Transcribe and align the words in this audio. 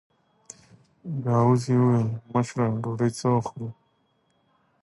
ګاووزي 1.23 1.73
وویل: 1.77 2.09
مشره 2.33 2.65
ډوډۍ 2.81 3.09
څه 3.19 3.27
وخت 3.35 3.47
خورو؟ 3.49 3.69